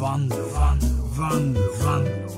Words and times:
Vando, 0.00 0.36
vando, 0.36 0.86
vando, 1.18 1.60
vando. 1.84 2.30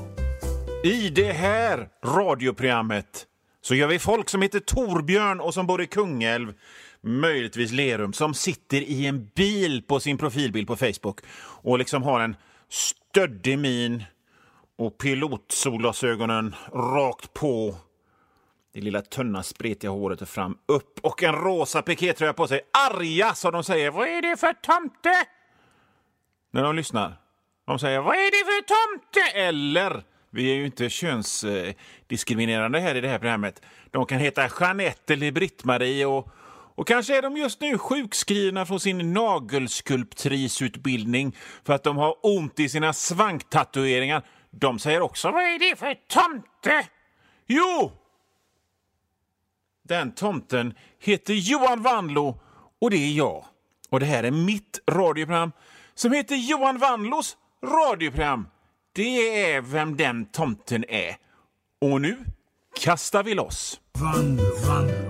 I 0.84 1.08
det 1.10 1.32
här 1.32 1.88
radioprogrammet 2.04 3.26
så 3.60 3.74
gör 3.74 3.86
vi 3.86 3.98
folk 3.98 4.28
som 4.28 4.42
heter 4.42 4.60
Torbjörn 4.60 5.40
och 5.40 5.54
som 5.54 5.66
bor 5.66 5.82
i 5.82 5.86
Kungälv, 5.86 6.54
möjligtvis 7.00 7.72
Lerum, 7.72 8.12
som 8.12 8.34
sitter 8.34 8.80
i 8.80 9.06
en 9.06 9.30
bil 9.34 9.82
på 9.82 10.00
sin 10.00 10.18
profilbild 10.18 10.66
på 10.66 10.76
Facebook 10.76 11.20
och 11.62 11.78
liksom 11.78 12.02
har 12.02 12.20
en 12.20 12.36
stöddig 12.68 13.58
min 13.58 14.04
och 14.78 14.98
pilotsolglasögonen 14.98 16.54
rakt 16.72 17.34
på. 17.34 17.76
Det 18.74 18.80
lilla 18.80 19.00
tunna 19.00 19.42
spretiga 19.42 19.90
håret 19.90 20.22
är 20.22 20.26
fram, 20.26 20.58
upp 20.66 20.98
och 21.02 21.22
en 21.22 21.34
rosa 21.34 21.82
pikétröja 21.82 22.32
på 22.32 22.46
sig. 22.46 22.60
Arga, 22.90 23.34
som 23.34 23.52
de 23.52 23.64
säger. 23.64 23.90
Vad 23.90 24.08
är 24.08 24.22
det 24.22 24.36
för 24.36 24.52
tomte? 24.52 25.26
När 26.50 26.62
de 26.62 26.76
lyssnar. 26.76 27.21
De 27.66 27.78
säger 27.78 28.00
vad 28.00 28.14
är 28.14 28.30
det 28.30 28.44
för 28.44 28.62
tomte? 28.62 29.20
Eller, 29.38 30.04
vi 30.30 30.50
är 30.50 30.54
ju 30.54 30.66
inte 30.66 30.90
könsdiskriminerande 30.90 32.80
här 32.80 32.94
i 32.94 33.00
det 33.00 33.08
här 33.08 33.18
programmet. 33.18 33.62
De 33.90 34.06
kan 34.06 34.18
heta 34.18 34.48
Jeanette 34.60 35.12
eller 35.12 35.32
Britt-Marie 35.32 36.06
och, 36.06 36.28
och 36.74 36.88
kanske 36.88 37.18
är 37.18 37.22
de 37.22 37.36
just 37.36 37.60
nu 37.60 37.78
sjukskrivna 37.78 38.66
från 38.66 38.80
sin 38.80 39.12
nagelskulptrisutbildning 39.12 41.36
för 41.64 41.72
att 41.72 41.82
de 41.82 41.96
har 41.96 42.16
ont 42.22 42.60
i 42.60 42.68
sina 42.68 42.92
svanktatueringar. 42.92 44.22
De 44.50 44.78
säger 44.78 45.00
också 45.00 45.30
vad 45.30 45.42
är 45.42 45.58
det 45.58 45.76
för 45.76 45.94
tomte? 45.94 46.86
Jo, 47.46 47.92
den 49.82 50.14
tomten 50.14 50.74
heter 50.98 51.34
Johan 51.34 51.82
Vanlo 51.82 52.40
och 52.80 52.90
det 52.90 52.96
är 52.96 53.12
jag. 53.12 53.44
Och 53.90 54.00
det 54.00 54.06
här 54.06 54.24
är 54.24 54.30
mitt 54.30 54.80
radioprogram 54.90 55.52
som 55.94 56.12
heter 56.12 56.36
Johan 56.36 56.78
Vanlos 56.78 57.36
radioprogram. 57.62 58.46
Det 58.92 59.42
är 59.44 59.60
vem 59.60 59.96
den 59.96 60.26
tomten 60.26 60.84
är. 60.88 61.16
Och 61.80 62.00
nu 62.00 62.24
kastar 62.80 63.22
vi 63.22 63.34
loss. 63.34 63.80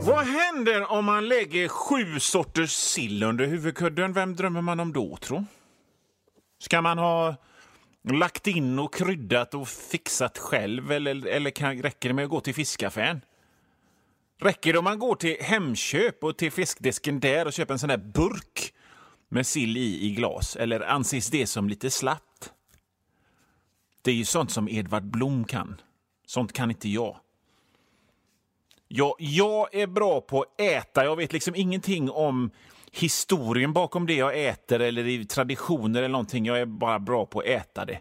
Vad 0.01 0.27
händer 0.27 0.93
om 0.93 1.05
man 1.05 1.29
lägger 1.29 1.69
sju 1.69 2.21
sorters 2.21 2.71
sill 2.71 3.23
under 3.23 3.47
huvudkudden? 3.47 4.13
Vem 4.13 4.37
drömmer 4.37 4.61
man 4.61 4.81
om 4.81 4.93
då, 4.93 5.17
tro? 5.17 5.45
Ska 6.59 6.83
man 6.83 6.99
ha 6.99 7.37
lagt 8.09 8.47
in 8.47 8.79
och 8.79 8.95
kryddat 8.95 9.55
och 9.55 9.69
fixat 9.69 10.39
själv 10.39 10.93
eller, 10.93 11.27
eller 11.27 11.51
kan, 11.51 11.83
räcker 11.83 12.09
det 12.09 12.15
med 12.15 12.25
att 12.25 12.31
gå 12.31 12.41
till 12.41 12.55
fiskaffären? 12.55 13.21
Räcker 14.41 14.73
det 14.73 14.79
om 14.79 14.85
man 14.85 14.99
går 14.99 15.15
till 15.15 15.37
Hemköp 15.41 16.25
och 16.25 16.39
till 16.39 16.53
fiskdisken 16.53 17.21
där 17.21 17.47
och 17.47 17.53
köper 17.53 17.73
en 17.73 17.79
sån 17.79 17.89
där 17.89 17.97
burk 17.97 18.75
med 19.29 19.47
sill 19.47 19.77
i, 19.77 20.07
i 20.07 20.11
glas? 20.15 20.57
Eller 20.57 20.81
anses 20.81 21.31
det 21.31 21.47
som 21.47 21.69
lite 21.69 21.91
slappt? 21.91 22.32
Det 24.03 24.11
är 24.11 24.15
ju 24.15 24.25
sånt 24.25 24.51
som 24.51 24.69
Edvard 24.69 25.05
Blom 25.05 25.45
kan. 25.45 25.81
Sånt 26.27 26.53
kan 26.53 26.71
inte 26.71 26.89
jag. 26.89 27.17
Jag, 28.89 29.15
jag 29.19 29.75
är 29.75 29.87
bra 29.87 30.21
på 30.21 30.43
att 30.43 30.61
äta. 30.61 31.05
Jag 31.05 31.17
vet 31.17 31.33
liksom 31.33 31.55
ingenting 31.55 32.11
om 32.11 32.51
historien 32.93 33.73
bakom 33.73 34.07
det 34.07 34.15
jag 34.15 34.45
äter 34.47 34.81
eller 34.81 35.07
i 35.07 35.25
traditioner 35.25 35.99
eller 35.99 36.13
någonting. 36.13 36.47
Jag 36.47 36.61
är 36.61 36.67
bara 36.67 36.99
bra 36.99 37.27
på 37.27 37.41
att 37.41 37.47
äta 37.47 37.85
det. 37.85 38.01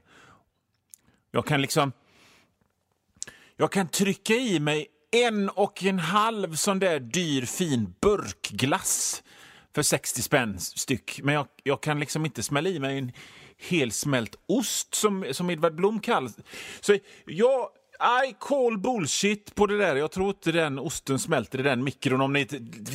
Jag 1.32 1.46
kan 1.46 1.62
liksom... 1.62 1.92
Jag 3.58 3.72
kan 3.72 3.88
trycka 3.88 4.34
i 4.34 4.60
mig 4.60 4.88
en 5.12 5.50
och 5.50 5.84
en 5.84 6.00
halv 6.00 6.56
sån 6.56 6.80
där 6.80 7.00
dyr 7.00 7.46
fin 7.46 7.96
burkglass 8.02 9.24
för 9.76 9.82
60 9.82 10.22
spänn 10.22 10.60
styck. 10.60 11.20
Men 11.24 11.36
jag, 11.36 11.48
jag 11.64 11.82
kan 11.82 12.00
liksom 12.00 12.26
inte 12.26 12.44
smälla 12.44 12.70
i 12.70 12.80
mig 12.80 12.98
en 12.98 13.12
helsmält 13.70 14.36
ost 14.48 14.96
som, 14.96 15.26
som 15.32 15.50
Edvard 15.50 15.76
Blom 15.76 16.00
kallar 16.00 16.32
Så 16.82 16.98
jag, 17.26 17.70
I 18.28 18.36
call 18.40 18.78
bullshit 18.78 19.56
på 19.56 19.68
det 19.68 19.78
där. 19.78 19.96
Jag 19.96 20.12
tror 20.12 20.30
inte 20.30 20.52
den 20.52 20.80
osten 20.80 21.20
smälter 21.20 21.60
i 21.60 21.64
den 21.64 21.84
mikron. 21.84 22.22
Om 22.22 22.34
det, 22.34 22.46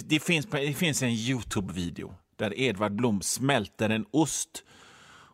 det, 0.09 0.21
finns, 0.21 0.47
det 0.47 0.75
finns 0.75 1.03
en 1.03 1.10
Youtube-video 1.10 2.15
där 2.37 2.60
Edvard 2.60 2.93
Blom 2.93 3.22
smälter 3.22 3.91
en 3.91 4.06
ost 4.10 4.65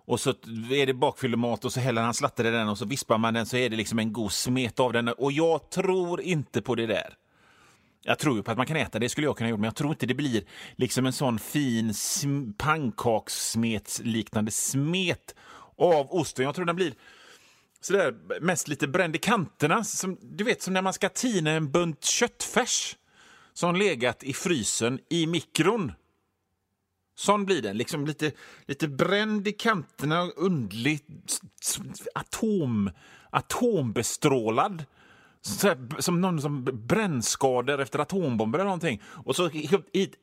och 0.05 0.21
så 0.21 0.31
är 0.71 0.87
det 0.87 0.95
bakfyllemat 0.95 1.65
och 1.65 1.73
så 1.73 1.81
häller 1.81 2.03
han 2.03 2.15
slatter 2.15 2.45
i 2.45 2.51
den 2.51 2.69
och 2.69 2.79
så 2.79 2.85
vispar 2.85 3.19
man 3.19 3.35
den 3.35 3.47
så 3.47 3.57
är 3.57 3.71
det 3.71 3.77
liksom 3.77 3.99
en 3.99 4.13
god 4.13 4.33
smet 4.33 4.81
av 4.81 4.93
den. 4.93 5.09
Och 5.09 5.33
jag 5.33 5.71
tror 5.71 6.21
inte 6.21 6.63
på 6.63 6.75
det 6.75 6.87
där. 6.87 7.15
Jag 8.03 8.19
tror 8.19 8.37
ju 8.37 8.43
på 8.43 8.51
att 8.51 8.57
man 8.57 8.67
kan 8.67 8.77
äta 8.77 8.99
det, 8.99 9.09
skulle 9.09 9.27
jag 9.27 9.37
kunna 9.37 9.49
göra, 9.49 9.59
men 9.59 9.65
jag 9.65 9.75
tror 9.75 9.91
inte 9.91 10.07
det 10.07 10.15
blir 10.15 10.45
liksom 10.77 11.07
en 11.07 11.13
sån 11.13 11.39
fin 11.39 11.95
pannkakssmetsliknande 12.59 14.51
smet 14.51 15.35
av 15.79 16.13
osten. 16.13 16.45
Jag 16.45 16.55
tror 16.55 16.65
den 16.65 16.77
blir 16.77 16.95
sådär 17.81 18.15
mest 18.41 18.69
lite 18.69 18.89
bränd 18.89 19.17
i 19.17 19.19
kanterna. 19.19 19.85
Som, 19.85 20.19
du 20.23 20.45
vet, 20.45 20.63
som 20.63 20.75
när 20.75 20.83
man 20.83 20.93
ska 20.93 21.09
tina 21.09 21.51
en 21.51 21.71
bunt 21.71 22.05
köttfärs 22.05 22.97
som 23.53 23.77
legat 23.77 24.23
i 24.23 24.33
frysen 24.33 24.99
i 25.09 25.27
mikron. 25.27 25.93
Sån 27.15 27.45
blir 27.45 27.63
den, 27.63 27.77
liksom 27.77 28.07
lite, 28.07 28.33
lite 28.67 28.89
bränd 28.89 29.49
i 29.49 29.53
kanterna, 29.53 30.23
underligt 30.37 31.41
atom, 32.15 32.91
atombestrålad. 33.31 34.85
Som 35.99 36.21
någon 36.21 36.41
som 36.41 36.65
brännskador 36.65 37.81
efter 37.81 37.99
atombomber 37.99 38.59
eller 38.59 38.65
någonting. 38.65 39.03
Och 39.07 39.37
så 39.37 39.51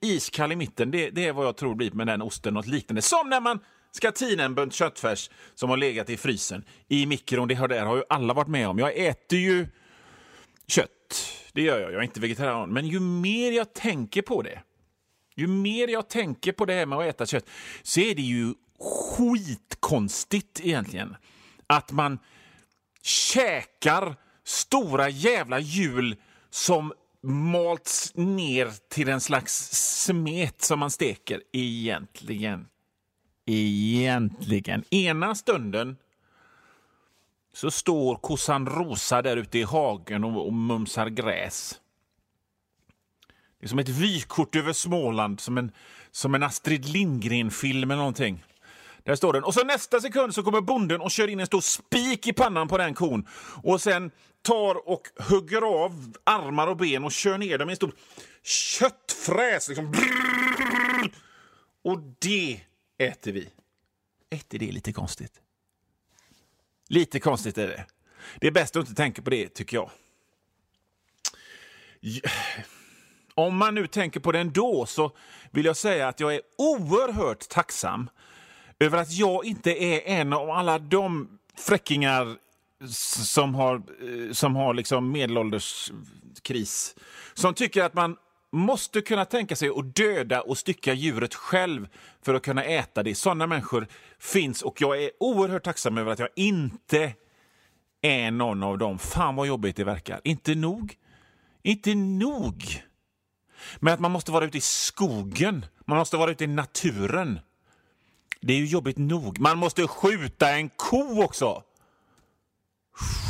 iskall 0.01 0.51
i 0.51 0.55
mitten, 0.55 0.91
det, 0.91 1.09
det 1.09 1.25
är 1.25 1.33
vad 1.33 1.45
jag 1.45 1.57
tror 1.57 1.75
blir 1.75 1.91
med 1.91 2.07
den 2.07 2.21
osten, 2.21 2.53
något 2.53 2.67
liknande. 2.67 3.01
Som 3.01 3.29
när 3.29 3.41
man 3.41 3.59
ska 3.91 4.11
tina 4.11 4.43
en 4.43 4.55
bunt 4.55 4.73
köttfärs 4.73 5.29
som 5.55 5.69
har 5.69 5.77
legat 5.77 6.09
i 6.09 6.17
frysen 6.17 6.63
i 6.87 7.05
mikron. 7.05 7.47
Det 7.47 7.55
har, 7.55 7.67
där 7.67 7.85
har 7.85 7.95
ju 7.95 8.03
alla 8.09 8.33
varit 8.33 8.47
med 8.47 8.67
om. 8.67 8.79
Jag 8.79 8.97
äter 8.97 9.39
ju 9.39 9.67
kött, 10.67 10.89
det 11.53 11.61
gör 11.61 11.79
jag. 11.79 11.91
Jag 11.91 11.99
är 11.99 12.03
inte 12.03 12.19
vegetarian. 12.19 12.73
Men 12.73 12.87
ju 12.87 12.99
mer 12.99 13.51
jag 13.51 13.73
tänker 13.73 14.21
på 14.21 14.41
det, 14.41 14.61
ju 15.35 15.47
mer 15.47 15.87
jag 15.87 16.09
tänker 16.09 16.51
på 16.51 16.65
det 16.65 16.73
här 16.73 16.85
med 16.85 16.99
att 16.99 17.05
äta 17.05 17.25
kött, 17.25 17.49
så 17.83 17.99
är 17.99 18.15
det 18.15 18.21
ju 18.21 18.53
skitkonstigt 18.79 20.59
egentligen. 20.59 21.15
Att 21.67 21.91
man 21.91 22.19
käkar 23.01 24.15
stora 24.49 25.09
jävla 25.09 25.59
hjul 25.59 26.15
som 26.49 26.93
malts 27.21 28.15
ner 28.15 28.89
till 28.89 29.09
en 29.09 29.21
slags 29.21 29.69
smet 30.05 30.61
som 30.61 30.79
man 30.79 30.91
steker 30.91 31.41
egentligen. 31.51 32.67
Egentligen. 33.45 34.83
Ena 34.89 35.35
stunden 35.35 35.97
så 37.53 37.71
står 37.71 38.15
kossan 38.15 38.67
Rosa 38.67 39.21
där 39.21 39.37
ute 39.37 39.59
i 39.59 39.63
hagen 39.63 40.23
och, 40.23 40.47
och 40.47 40.53
mumsar 40.53 41.07
gräs. 41.07 41.79
Det 43.59 43.65
är 43.65 43.69
som 43.69 43.79
ett 43.79 43.89
vykort 43.89 44.55
över 44.55 44.73
Småland, 44.73 45.39
som 45.39 45.57
en, 45.57 45.71
som 46.11 46.35
en 46.35 46.43
Astrid 46.43 46.85
Lindgren-film 46.85 47.91
eller 47.91 47.99
någonting. 47.99 48.43
Där 49.03 49.15
står 49.15 49.33
den. 49.33 49.43
Och 49.43 49.53
så 49.53 49.63
nästa 49.63 50.01
sekund 50.01 50.35
så 50.35 50.43
kommer 50.43 50.61
bonden 50.61 51.01
och 51.01 51.11
kör 51.11 51.27
in 51.27 51.39
en 51.39 51.45
stor 51.45 51.61
spik 51.61 52.27
i 52.27 52.33
pannan 52.33 52.67
på 52.67 52.77
den 52.77 52.93
kon. 52.93 53.27
Och 53.63 53.81
sen 53.81 54.11
tar 54.41 54.89
och 54.89 55.07
hugger 55.29 55.61
av 55.61 56.13
armar 56.23 56.67
och 56.67 56.77
ben 56.77 57.03
och 57.03 57.11
kör 57.11 57.37
ner 57.37 57.57
dem 57.57 57.69
i 57.69 57.71
en 57.71 57.75
stor 57.75 57.93
köttfräs. 58.43 59.67
Liksom. 59.67 59.93
Och 61.83 61.99
det 62.19 62.61
äter 62.97 63.31
vi. 63.31 63.49
Äter 64.29 64.59
det 64.59 64.71
lite 64.71 64.93
konstigt? 64.93 65.41
Lite 66.89 67.19
konstigt 67.19 67.57
är 67.57 67.67
det. 67.67 67.85
Det 68.39 68.47
är 68.47 68.51
bäst 68.51 68.75
att 68.75 68.81
inte 68.81 68.95
tänka 68.95 69.21
på 69.21 69.29
det, 69.29 69.49
tycker 69.49 69.77
jag. 69.77 69.91
Om 73.33 73.57
man 73.57 73.75
nu 73.75 73.87
tänker 73.87 74.19
på 74.19 74.31
det 74.31 74.39
ändå 74.39 74.85
så 74.85 75.11
vill 75.51 75.65
jag 75.65 75.77
säga 75.77 76.07
att 76.07 76.19
jag 76.19 76.35
är 76.35 76.41
oerhört 76.57 77.49
tacksam 77.49 78.09
över 78.79 78.97
att 78.97 79.11
jag 79.11 79.45
inte 79.45 79.83
är 79.83 80.01
en 80.05 80.33
av 80.33 80.49
alla 80.49 80.79
de 80.79 81.39
fräckingar 81.55 82.37
som 82.87 83.55
har, 83.55 83.75
eh, 83.75 84.31
som 84.31 84.55
har 84.55 84.73
liksom 84.73 85.11
medelålderskris. 85.11 86.95
Som 87.33 87.53
tycker 87.53 87.83
att 87.83 87.93
man 87.93 88.17
måste 88.51 89.01
kunna 89.01 89.25
tänka 89.25 89.55
sig 89.55 89.69
att 89.69 89.95
döda 89.95 90.41
och 90.41 90.57
stycka 90.57 90.93
djuret 90.93 91.35
själv 91.35 91.87
för 92.21 92.33
att 92.33 92.43
kunna 92.43 92.63
äta 92.63 93.03
det. 93.03 93.15
Sådana 93.15 93.47
människor 93.47 93.87
finns 94.19 94.61
och 94.61 94.81
jag 94.81 95.03
är 95.03 95.11
oerhört 95.19 95.63
tacksam 95.63 95.97
över 95.97 96.11
att 96.11 96.19
jag 96.19 96.29
inte 96.35 97.13
är 98.01 98.31
någon 98.31 98.63
av 98.63 98.77
dem. 98.77 98.99
Fan 98.99 99.35
vad 99.35 99.47
jobbigt 99.47 99.75
det 99.75 99.83
verkar. 99.83 100.21
Inte 100.23 100.55
nog. 100.55 100.95
Inte 101.63 101.95
nog. 101.95 102.83
Men 103.79 103.93
att 103.93 103.99
man 103.99 104.11
måste 104.11 104.31
vara 104.31 104.45
ute 104.45 104.57
i 104.57 104.61
skogen, 104.61 105.65
man 105.85 105.97
måste 105.97 106.17
vara 106.17 106.31
ute 106.31 106.43
i 106.43 106.47
naturen. 106.47 107.39
Det 108.41 108.53
är 108.53 108.57
ju 108.57 108.65
jobbigt 108.65 108.97
nog. 108.97 109.39
Man 109.39 109.57
måste 109.57 109.87
skjuta 109.87 110.49
en 110.51 110.69
ko 110.69 111.23
också! 111.23 111.63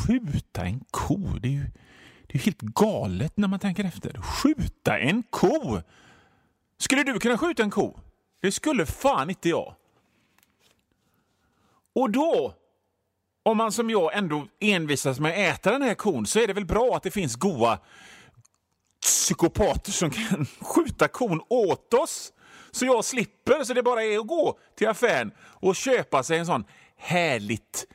Skjuta 0.09 0.65
en 0.65 0.83
ko? 0.91 1.17
Det 1.17 1.47
är 1.47 1.51
ju 1.51 1.71
det 2.27 2.38
är 2.38 2.41
helt 2.41 2.61
galet 2.61 3.38
när 3.38 3.47
man 3.47 3.59
tänker 3.59 3.83
efter. 3.83 4.21
Skjuta 4.21 5.00
en 5.00 5.23
ko! 5.23 5.81
Skulle 6.77 7.03
du 7.03 7.19
kunna 7.19 7.38
skjuta 7.38 7.63
en 7.63 7.69
ko? 7.69 8.00
Det 8.41 8.51
skulle 8.51 8.85
fan 8.85 9.29
inte 9.29 9.50
jag. 9.50 9.75
Och 11.95 12.11
då 12.11 12.53
om 13.44 13.57
man 13.57 13.71
som 13.71 13.89
jag 13.89 14.17
ändå 14.17 14.47
envisas 14.59 15.19
med 15.19 15.31
att 15.31 15.57
äta 15.57 15.71
den 15.71 15.81
här 15.81 15.95
kon 15.95 16.25
så 16.25 16.39
är 16.39 16.47
det 16.47 16.53
väl 16.53 16.65
bra 16.65 16.95
att 16.95 17.03
det 17.03 17.12
finns 17.12 17.35
goa 17.35 17.79
psykopater 19.01 19.91
som 19.91 20.09
kan 20.09 20.45
skjuta 20.62 21.07
kon 21.07 21.41
åt 21.50 21.94
oss. 21.94 22.33
Så 22.71 22.85
jag 22.85 23.05
slipper, 23.05 23.63
så 23.63 23.73
det 23.73 23.83
bara 23.83 24.03
är 24.03 24.19
att 24.19 24.27
gå 24.27 24.59
till 24.75 24.88
affären 24.88 25.31
och 25.39 25.75
köpa 25.75 26.23
sig 26.23 26.38
en 26.38 26.45
sån 26.45 26.63
härligt 26.97 27.88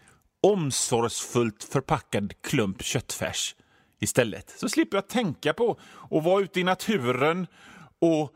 omsorgsfullt 0.44 1.64
förpackad 1.64 2.34
klump 2.40 2.82
köttfärs 2.82 3.54
istället. 3.98 4.50
Så 4.50 4.68
slipper 4.68 4.96
jag 4.96 5.08
tänka 5.08 5.52
på 5.52 5.80
att 6.10 6.24
vara 6.24 6.42
ute 6.42 6.60
i 6.60 6.64
naturen 6.64 7.46
och 7.98 8.32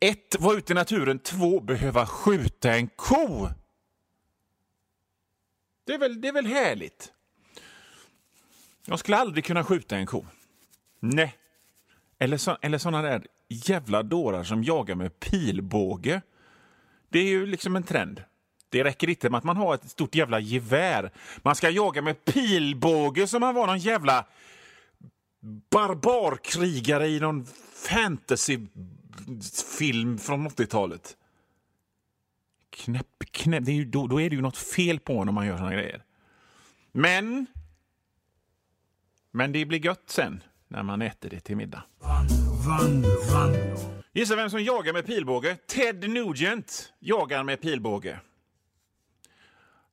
ett, 0.00 0.36
vara 0.40 0.56
ute 0.56 0.72
i 0.72 0.74
naturen, 0.74 1.18
två, 1.18 1.60
behöva 1.60 2.06
skjuta 2.06 2.74
en 2.74 2.88
ko. 2.88 3.48
Det 5.86 5.94
är 5.94 5.98
väl, 5.98 6.20
det 6.20 6.28
är 6.28 6.32
väl 6.32 6.46
härligt? 6.46 7.12
Jag 8.86 8.98
skulle 8.98 9.16
aldrig 9.16 9.44
kunna 9.44 9.64
skjuta 9.64 9.96
en 9.96 10.06
ko. 10.06 10.26
Nej. 11.00 11.36
Eller, 12.18 12.36
så, 12.36 12.58
eller 12.62 12.78
såna 12.78 13.02
där 13.02 13.26
jävla 13.48 14.02
dårar 14.02 14.44
som 14.44 14.64
jagar 14.64 14.94
med 14.94 15.20
pilbåge. 15.20 16.22
Det 17.08 17.18
är 17.18 17.28
ju 17.28 17.46
liksom 17.46 17.76
en 17.76 17.82
trend. 17.82 18.24
Det 18.70 18.84
räcker 18.84 19.10
inte 19.10 19.30
med 19.30 19.38
att 19.38 19.44
man 19.44 19.56
har 19.56 19.74
ett 19.74 19.90
stort 19.90 20.14
jävla 20.14 20.40
gevär. 20.40 21.10
Man 21.42 21.54
ska 21.54 21.70
jaga 21.70 22.02
med 22.02 22.24
pilbåge 22.24 23.26
som 23.26 23.40
man 23.40 23.54
var 23.54 23.66
någon 23.66 23.78
jävla 23.78 24.26
barbarkrigare 25.70 27.08
i 27.08 27.20
någon 27.20 27.46
fantasyfilm 27.74 30.18
från 30.18 30.48
80-talet. 30.48 31.16
Knäpp, 32.70 33.24
knäpp. 33.30 33.64
Det 33.64 33.72
är 33.72 33.76
ju, 33.76 33.84
då, 33.84 34.06
då 34.06 34.20
är 34.20 34.30
det 34.30 34.36
ju 34.36 34.42
något 34.42 34.56
fel 34.56 35.00
på 35.00 35.24
när 35.24 35.32
man 35.32 35.46
gör 35.46 35.56
såna 35.56 35.72
grejer. 35.72 36.02
Men... 36.92 37.46
Men 39.32 39.52
det 39.52 39.64
blir 39.64 39.84
gött 39.84 40.04
sen 40.06 40.42
när 40.68 40.82
man 40.82 41.02
äter 41.02 41.30
det 41.30 41.40
till 41.40 41.56
middag. 41.56 41.82
Gissa 44.12 44.36
vem 44.36 44.50
som 44.50 44.64
jagar 44.64 44.92
med 44.92 45.06
pilbåge? 45.06 45.56
Ted 45.66 46.10
Nugent 46.10 46.92
jagar 46.98 47.42
med 47.42 47.60
pilbåge. 47.60 48.20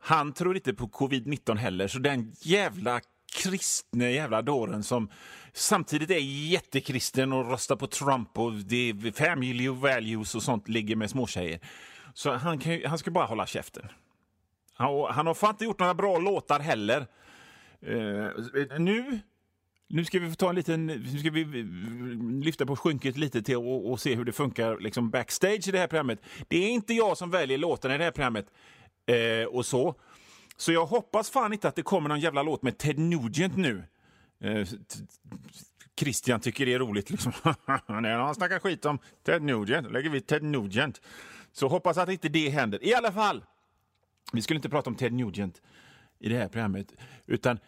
Han 0.07 0.33
tror 0.33 0.55
inte 0.55 0.73
på 0.73 0.87
covid-19 0.87 1.55
heller, 1.55 1.87
så 1.87 1.99
den 1.99 2.33
jävla 2.41 3.01
kristne 3.43 4.11
jävla 4.11 4.41
dåren 4.41 4.83
som 4.83 5.09
samtidigt 5.53 6.09
är 6.09 6.19
jättekristen 6.49 7.33
och 7.33 7.49
röstar 7.51 7.75
på 7.75 7.87
Trump 7.87 8.37
och 8.37 8.53
det 8.53 8.89
är 8.89 9.11
family 9.11 9.69
values 9.69 10.35
och 10.35 10.43
sånt 10.43 10.67
ligger 10.67 10.95
med 10.95 11.09
småtjejer. 11.09 11.59
Så 12.13 12.33
han, 12.33 12.59
kan, 12.59 12.73
ju- 12.73 12.87
han 12.87 12.97
ska 12.97 13.11
bara 13.11 13.25
hålla 13.25 13.45
käften. 13.45 13.87
Han, 14.73 15.03
han 15.13 15.27
har 15.27 15.33
fan 15.33 15.49
inte 15.49 15.63
gjort 15.65 15.79
några 15.79 15.93
bra 15.93 16.17
låtar 16.17 16.59
heller. 16.59 17.07
Uh, 17.87 18.29
nu 18.79 19.19
nu 19.89 20.05
ska 20.05 20.19
vi 20.19 20.29
få 20.29 20.35
ta 20.35 20.49
en 20.49 20.55
liten, 20.55 20.85
nu 20.85 21.19
ska 21.19 21.29
vi 21.31 21.41
eh, 21.41 21.65
lyfta 22.43 22.65
på 22.65 22.75
skynket 22.75 23.17
lite 23.17 23.41
till 23.41 23.57
och, 23.57 23.91
och 23.91 23.99
se 23.99 24.15
hur 24.15 24.25
det 24.25 24.31
funkar 24.31 24.79
liksom 24.79 25.09
backstage 25.09 25.67
i 25.67 25.71
det 25.71 25.79
här 25.79 25.87
programmet. 25.87 26.19
Det 26.47 26.57
är 26.65 26.69
inte 26.69 26.93
jag 26.93 27.17
som 27.17 27.31
väljer 27.31 27.57
låtarna 27.57 27.95
i 27.95 27.97
det 27.97 28.03
här 28.03 28.11
programmet 28.11 28.45
eh, 29.07 29.45
och 29.45 29.65
så. 29.65 29.95
Så 30.57 30.71
jag 30.71 30.85
hoppas 30.85 31.29
fan 31.29 31.53
inte 31.53 31.67
att 31.67 31.75
det 31.75 31.81
kommer 31.81 32.09
någon 32.09 32.19
jävla 32.19 32.43
låt 32.43 32.61
med 32.61 32.77
Ted 32.77 32.99
Nugent 32.99 33.57
nu. 33.57 33.83
Eh, 34.39 34.67
Christian 35.99 36.39
tycker 36.39 36.65
det 36.65 36.73
är 36.73 36.79
roligt. 36.79 37.09
Liksom. 37.09 37.31
När 37.87 38.17
han 38.17 38.35
snackar 38.35 38.59
skit 38.59 38.85
om 38.85 38.99
Ted 39.25 39.41
Nugent, 39.41 39.87
då 39.87 39.93
lägger 39.93 40.09
vi 40.09 40.21
Ted 40.21 40.43
Nugent. 40.43 41.01
Så 41.51 41.67
hoppas 41.67 41.97
att 41.97 42.09
inte 42.09 42.29
det 42.29 42.49
händer. 42.49 42.83
I 42.83 42.93
alla 42.93 43.11
fall, 43.11 43.43
vi 44.33 44.41
skulle 44.41 44.57
inte 44.57 44.69
prata 44.69 44.89
om 44.89 44.95
Ted 44.95 45.13
Nugent 45.13 45.61
i 46.19 46.29
det 46.29 46.37
här 46.37 46.47
programmet, 46.47 46.93
utan 47.25 47.59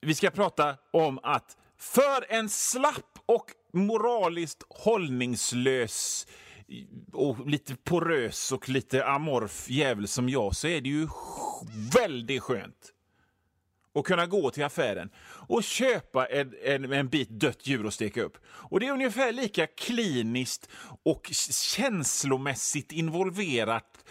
vi 0.00 0.14
ska 0.14 0.30
prata 0.30 0.76
om 0.92 1.20
att 1.22 1.56
för 1.76 2.32
en 2.32 2.48
slapp 2.48 3.18
och 3.26 3.50
moraliskt 3.72 4.62
hållningslös 4.68 6.26
och 7.12 7.46
lite 7.46 7.76
porös 7.76 8.52
och 8.52 8.68
lite 8.68 9.06
amorf 9.06 9.70
jävel 9.70 10.08
som 10.08 10.28
jag 10.28 10.56
så 10.56 10.68
är 10.68 10.80
det 10.80 10.88
ju 10.88 11.08
väldigt 11.94 12.42
skönt 12.42 12.92
att 13.94 14.04
kunna 14.04 14.26
gå 14.26 14.50
till 14.50 14.64
affären 14.64 15.10
och 15.48 15.62
köpa 15.62 16.26
en, 16.26 16.54
en, 16.64 16.92
en 16.92 17.08
bit 17.08 17.30
dött 17.30 17.66
djur 17.66 17.86
och 17.86 17.94
steka 17.94 18.22
upp. 18.22 18.38
Och 18.46 18.80
Det 18.80 18.86
är 18.86 18.92
ungefär 18.92 19.32
lika 19.32 19.66
kliniskt 19.66 20.68
och 21.02 21.30
känslomässigt 21.50 22.92
involverat 22.92 24.04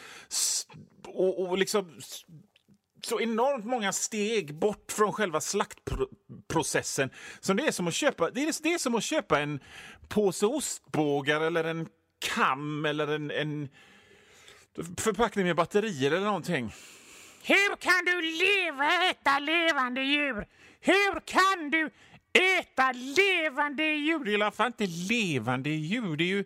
och, 1.08 1.40
och 1.40 1.58
liksom 1.58 2.00
så 3.06 3.20
enormt 3.20 3.66
många 3.66 3.94
steg 3.94 4.56
bort 4.56 4.92
från 4.92 5.14
själva 5.14 5.42
slaktprocessen. 5.42 7.10
Som 7.40 7.58
det, 7.58 7.68
är 7.68 7.72
som 7.72 7.88
att 7.88 7.94
köpa, 7.94 8.30
det, 8.30 8.42
är, 8.42 8.64
det 8.64 8.74
är 8.74 8.78
som 8.78 8.96
att 8.96 9.04
köpa 9.04 9.40
en 9.40 9.60
påse 10.08 10.46
ostbågar 10.46 11.42
eller 11.42 11.64
en 11.64 11.88
kam 12.20 12.86
eller 12.86 13.08
en, 13.08 13.32
en 13.32 13.70
förpackning 14.98 15.46
med 15.46 15.56
batterier 15.56 16.12
eller 16.12 16.26
någonting. 16.26 16.74
Hur 17.44 17.76
kan 17.76 18.06
du 18.06 18.22
leva 18.22 19.10
äta 19.10 19.40
levande 19.40 20.02
djur? 20.02 20.48
Hur 20.80 21.20
kan 21.20 21.70
du 21.72 21.90
äta 22.60 22.92
levande 22.92 23.84
djur? 23.84 24.24
Det 24.24 24.30
är 24.30 24.32
i 24.32 24.36
alla 24.36 24.52
fall 24.52 24.68
inte 24.68 24.88
levande 24.88 25.70
djur. 25.70 26.18
Det 26.18 26.24
är 26.24 26.28
ju, 26.28 26.46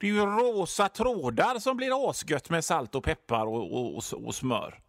det 0.00 0.06
är 0.06 0.12
ju 0.12 0.20
rosa 0.20 0.88
trådar 0.88 1.58
som 1.58 1.76
blir 1.76 2.10
asgött 2.10 2.50
med 2.50 2.64
salt 2.64 2.94
och 2.94 3.04
peppar 3.04 3.46
och, 3.46 3.72
och, 3.72 3.96
och, 3.96 4.26
och 4.26 4.34
smör. 4.34 4.80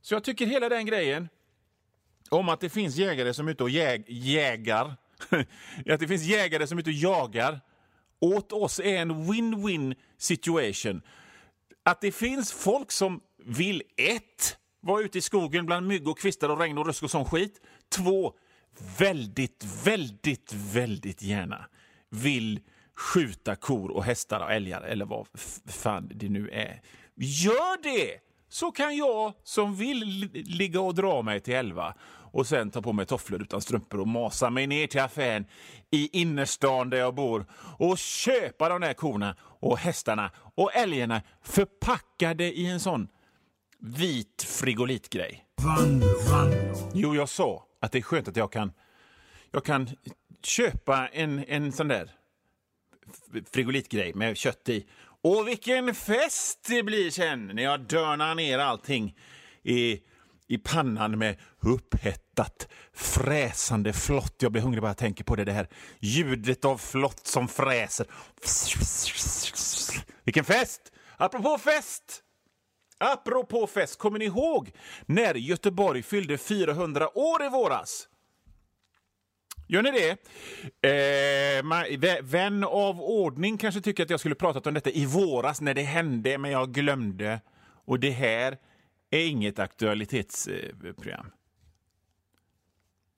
Så 0.00 0.14
jag 0.14 0.24
tycker 0.24 0.46
hela 0.46 0.68
den 0.68 0.86
grejen 0.86 1.28
om 2.28 2.48
att 2.48 2.60
det 2.60 2.70
finns 2.70 2.96
jägare 2.96 3.34
som 3.34 3.48
är 3.48 3.52
ute 3.52 3.62
och 3.62 3.70
jäg, 3.70 4.04
jägar, 4.08 4.94
att 5.90 6.00
det 6.00 6.08
finns 6.08 6.22
jägare 6.22 6.66
som 6.66 6.78
är 6.78 6.82
ute 6.82 6.90
och 6.90 6.94
jagar 6.94 7.60
åt 8.22 8.52
oss 8.52 8.80
är 8.80 8.96
en 8.96 9.12
win-win 9.12 9.94
situation. 10.18 11.02
Att 11.82 12.00
det 12.00 12.12
finns 12.12 12.52
folk 12.52 12.92
som 12.92 13.20
vill 13.44 13.82
ett, 13.96 14.56
vara 14.80 15.02
ute 15.02 15.18
i 15.18 15.20
skogen 15.20 15.66
bland 15.66 15.86
mygg 15.86 16.08
och 16.08 16.18
kvistar 16.18 16.48
och 16.48 16.58
regn 16.58 16.78
och 16.78 16.86
rusk 16.86 17.02
och 17.02 17.10
sån 17.10 17.24
skit. 17.24 17.60
Två, 17.96 18.32
väldigt, 18.98 19.64
väldigt, 19.84 20.52
väldigt 20.52 21.22
gärna 21.22 21.66
vill 22.10 22.60
skjuta 22.96 23.56
kor 23.56 23.90
och 23.90 24.04
hästar 24.04 24.40
och 24.40 24.52
älgar 24.52 24.82
eller 24.82 25.04
vad 25.04 25.26
fan 25.66 26.10
det 26.14 26.28
nu 26.28 26.50
är. 26.50 26.80
Gör 27.14 27.82
det! 27.82 28.18
Så 28.48 28.70
kan 28.70 28.96
jag 28.96 29.32
som 29.42 29.74
vill 29.74 30.30
ligga 30.32 30.80
och 30.80 30.94
dra 30.94 31.22
mig 31.22 31.40
till 31.40 31.54
elva 31.54 31.94
och 32.32 32.46
sen 32.46 32.70
ta 32.70 32.82
på 32.82 32.92
mig 32.92 33.06
tofflor 33.06 33.42
utan 33.42 33.60
strumpor 33.60 34.00
och 34.00 34.08
masa 34.08 34.50
mig 34.50 34.66
ner 34.66 34.86
till 34.86 35.00
affären 35.00 35.46
i 35.90 36.20
innerstan 36.20 36.90
där 36.90 36.98
jag 36.98 37.14
bor 37.14 37.46
och 37.78 37.98
köpa 37.98 38.68
de 38.68 38.80
där 38.80 38.92
korna 38.94 39.36
och 39.40 39.78
hästarna 39.78 40.30
och 40.54 40.74
älgarna 40.74 41.22
förpackade 41.42 42.44
i 42.44 42.66
en 42.66 42.80
sån 42.80 43.08
vit 43.78 44.42
frigolitgrej. 44.42 45.44
Jo, 46.94 47.14
jag 47.14 47.28
sa 47.28 47.66
att 47.80 47.92
det 47.92 47.98
är 47.98 48.02
skönt 48.02 48.28
att 48.28 48.36
jag 48.36 48.52
kan, 48.52 48.72
jag 49.50 49.64
kan 49.64 49.88
köpa 50.42 51.08
en, 51.08 51.44
en 51.48 51.72
sån 51.72 51.88
där 51.88 52.10
frigolitgrej 53.52 54.14
med 54.14 54.36
kött 54.36 54.68
i. 54.68 54.86
Och 55.22 55.48
vilken 55.48 55.94
fest 55.94 56.66
det 56.68 56.82
blir 56.82 57.10
sen 57.10 57.46
när 57.46 57.62
jag 57.62 57.80
dörnar 57.80 58.34
ner 58.34 58.58
allting 58.58 59.16
i, 59.62 60.00
i 60.52 60.58
pannan 60.58 61.18
med 61.18 61.36
upphettat, 61.60 62.68
fräsande 62.92 63.92
flott. 63.92 64.34
Jag 64.38 64.52
blir 64.52 64.62
hungrig 64.62 64.82
bara 64.82 64.88
jag 64.88 64.96
tänker 64.96 65.24
på 65.24 65.36
det, 65.36 65.44
det 65.44 65.52
här 65.52 65.68
ljudet 66.00 66.64
av 66.64 66.78
flott 66.78 67.26
som 67.26 67.48
fräser. 67.48 68.06
Vilken 70.24 70.44
fest! 70.44 70.80
Apropå 71.16 71.58
fest! 71.58 72.22
Apropå 72.98 73.66
fest, 73.66 73.98
kommer 73.98 74.18
ni 74.18 74.24
ihåg 74.24 74.70
när 75.06 75.34
Göteborg 75.34 76.02
fyllde 76.02 76.38
400 76.38 77.18
år 77.18 77.44
i 77.44 77.48
våras? 77.48 78.08
Gör 79.68 79.82
ni 79.82 79.90
det? 79.90 80.10
Eh, 80.88 81.62
man, 81.62 81.84
vän 82.22 82.64
av 82.64 83.00
ordning 83.00 83.58
kanske 83.58 83.80
tycker 83.80 84.02
att 84.02 84.10
jag 84.10 84.20
skulle 84.20 84.34
pratat 84.34 84.66
om 84.66 84.74
detta 84.74 84.90
i 84.90 85.06
våras 85.06 85.60
när 85.60 85.74
det 85.74 85.82
hände, 85.82 86.38
men 86.38 86.50
jag 86.50 86.72
glömde. 86.72 87.40
Och 87.84 88.00
det 88.00 88.10
här 88.10 88.58
är 89.16 89.26
inget 89.26 89.58
aktualitetsprogram. 89.58 91.26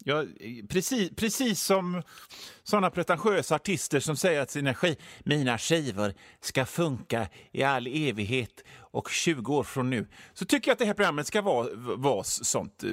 Ja, 0.07 0.25
precis, 0.69 1.11
precis 1.17 1.61
som 1.63 2.03
såna 2.63 2.91
pretentiösa 2.91 3.55
artister 3.55 4.01
som 4.01 4.17
säger 4.17 4.41
att 4.41 4.51
sina 4.51 4.73
sk- 4.73 4.97
mina 5.25 5.59
skivor 5.59 6.15
ska 6.41 6.67
funka 6.67 7.29
i 7.53 7.63
all 7.63 7.87
evighet 7.87 8.65
och 8.79 9.11
20 9.11 9.55
år 9.57 9.63
från 9.65 9.91
nu, 9.91 10.07
så 10.35 10.45
tycker 10.45 10.69
jag 10.71 10.73
att 10.73 10.79
det 10.79 10.85
här 10.85 10.95
programmet 10.95 11.27
ska 11.27 11.43
vara, 11.43 11.69
vara 11.97 12.25
sånt. 12.25 12.85
Eh, 12.85 12.91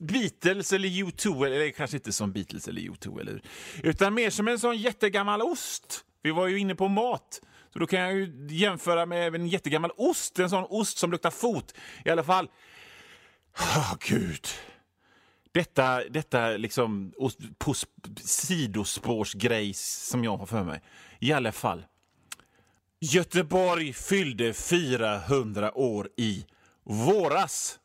Beatles 0.00 0.72
eller 0.72 0.88
U2, 0.88 1.46
eller 1.46 1.70
kanske 1.70 1.96
inte 1.96 2.12
som 2.12 2.32
Beatles 2.32 2.68
eller 2.68 2.80
U2, 2.82 3.20
eller, 3.20 3.42
utan 3.82 4.14
mer 4.14 4.30
som 4.30 4.48
en 4.48 4.58
sån 4.58 4.76
jättegammal 4.78 5.42
ost. 5.42 6.04
Vi 6.22 6.30
var 6.30 6.46
ju 6.48 6.58
inne 6.58 6.74
på 6.74 6.88
mat. 6.88 7.40
Så 7.72 7.78
då 7.78 7.86
kan 7.86 8.00
jag 8.00 8.14
ju 8.14 8.46
jämföra 8.50 9.06
med 9.06 9.34
en 9.34 9.46
jättegammal 9.46 9.90
ost, 9.96 10.38
en 10.38 10.50
sån 10.50 10.64
ost 10.68 10.98
som 10.98 11.10
luktar 11.10 11.30
fot. 11.30 11.74
I 12.04 12.10
alla 12.10 12.24
fall. 12.24 12.50
Åh, 13.58 13.94
gud. 14.00 14.46
Detta, 15.52 16.04
detta 16.08 16.50
liksom 16.50 17.12
Sidospårsgrejs 18.16 20.08
som 20.08 20.24
jag 20.24 20.36
har 20.36 20.46
för 20.46 20.64
mig. 20.64 20.80
I 21.18 21.32
alla 21.32 21.52
fall. 21.52 21.84
Göteborg 23.00 23.92
fyllde 23.92 24.52
400 24.52 25.78
år 25.78 26.08
i 26.16 26.46
våras. 26.84 27.78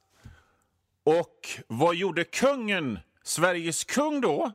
Och 1.03 1.49
vad 1.67 1.95
gjorde 1.95 2.23
kungen, 2.23 2.99
Sveriges 3.23 3.83
kung 3.83 4.21
då? 4.21 4.51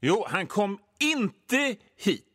Jo, 0.00 0.26
han 0.28 0.46
kom 0.46 0.78
inte 0.98 1.76
hit. 1.96 2.31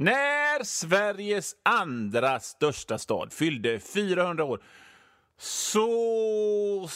När 0.00 0.64
Sveriges 0.64 1.56
andra 1.62 2.40
största 2.40 2.98
stad 2.98 3.32
fyllde 3.32 3.80
400 3.80 4.44
år 4.44 4.62
så... 5.38 6.88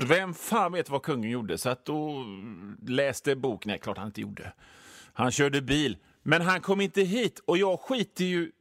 Vem 0.00 0.34
fan 0.34 0.72
vet 0.72 0.90
vad 0.90 1.02
kungen 1.02 1.30
gjorde? 1.30 1.58
Satt 1.58 1.88
och 1.88 2.24
läste 2.86 3.36
bok? 3.36 3.66
Nej, 3.66 3.78
klart 3.78 3.98
han 3.98 4.06
inte 4.06 4.20
gjorde. 4.20 4.52
Han 5.12 5.32
körde 5.32 5.62
bil. 5.62 5.96
Men 6.22 6.42
han 6.42 6.60
kom 6.60 6.80
inte 6.80 7.02
hit 7.02 7.38
och 7.44 7.58
jag 7.58 7.80
skiter 7.80 8.24
ju 8.24 8.52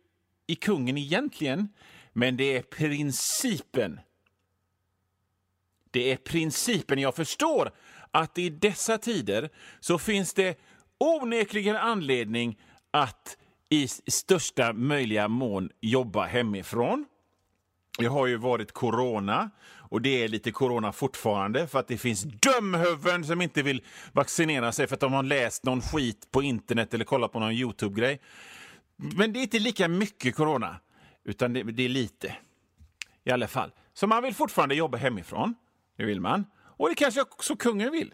i 0.47 0.55
kungen 0.55 0.97
egentligen. 0.97 1.69
Men 2.13 2.37
det 2.37 2.57
är 2.57 2.61
principen. 2.61 3.99
Det 5.91 6.11
är 6.11 6.17
principen. 6.17 6.99
Jag 6.99 7.15
förstår 7.15 7.71
att 8.11 8.37
i 8.37 8.49
dessa 8.49 8.97
tider 8.97 9.49
så 9.79 9.99
finns 9.99 10.33
det 10.33 10.59
onekligen 10.97 11.75
anledning 11.75 12.59
att 12.91 13.37
i 13.71 13.87
största 13.87 14.73
möjliga 14.73 15.27
mån 15.27 15.69
jobba 15.81 16.25
hemifrån. 16.25 17.05
Det 17.97 18.05
har 18.05 18.27
ju 18.27 18.37
varit 18.37 18.71
corona 18.71 19.49
och 19.77 20.01
det 20.01 20.23
är 20.23 20.27
lite 20.27 20.51
corona 20.51 20.91
fortfarande 20.91 21.67
för 21.67 21.79
att 21.79 21.87
det 21.87 21.97
finns 21.97 22.23
dömhuvuden 22.23 23.25
som 23.25 23.41
inte 23.41 23.61
vill 23.61 23.83
vaccinera 24.11 24.71
sig 24.71 24.87
för 24.87 24.93
att 24.93 24.99
de 24.99 25.13
har 25.13 25.23
läst 25.23 25.65
någon 25.65 25.81
skit 25.81 26.31
på 26.31 26.41
internet 26.41 26.93
eller 26.93 27.05
kollat 27.05 27.31
på 27.31 27.39
någon 27.39 27.51
Youtube-grej. 27.51 28.21
Men 28.95 29.33
det 29.33 29.39
är 29.39 29.41
inte 29.41 29.59
lika 29.59 29.87
mycket 29.87 30.35
corona, 30.35 30.75
utan 31.23 31.53
det, 31.53 31.63
det 31.63 31.83
är 31.83 31.89
lite. 31.89 32.35
I 33.23 33.31
alla 33.31 33.47
fall. 33.47 33.71
Så 33.93 34.07
man 34.07 34.23
vill 34.23 34.35
fortfarande 34.35 34.75
jobba 34.75 34.97
hemifrån. 34.97 35.55
Det 35.97 36.05
vill 36.05 36.21
man. 36.21 36.45
Och 36.59 36.89
det 36.89 36.95
kanske 36.95 37.21
också 37.21 37.55
kungen 37.55 37.91
vill. 37.91 38.13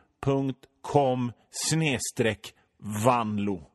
patreon.com 0.21 1.33
snedstreck 1.49 2.53
vanlo. 2.77 3.70